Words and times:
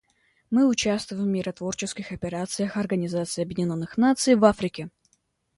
Мы 0.49 0.67
участвуем 0.67 1.25
в 1.25 1.27
миротворческих 1.27 2.11
операциях 2.11 2.75
Организации 2.75 3.43
Объединенных 3.43 3.97
Наций 3.97 4.33
в 4.33 4.43
Африке. 4.45 4.89